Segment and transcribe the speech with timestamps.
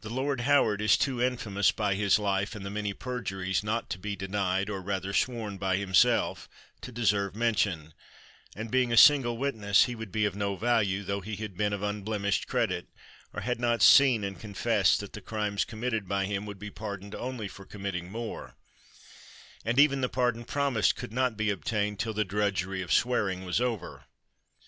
[0.00, 3.98] The Lord Howard is too infamous by his life, and the many perjuries not to
[4.00, 6.48] be denied, or rather sworn by himself,
[6.80, 7.94] to deserve mention;
[8.56, 11.72] and being a single witness he would be of no value, tho he had been
[11.72, 12.88] of unblemished credit,
[13.32, 16.72] or had not seen and confessed that the crimes com mitted by him would be
[16.72, 18.56] pardoned only for com mitting more;
[19.64, 23.44] and even the pardon promised could not be obtained till the drudgery of swear ing
[23.44, 24.06] was over.